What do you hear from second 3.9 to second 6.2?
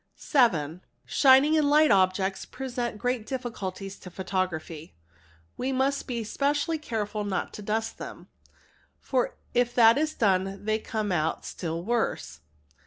to photography. We must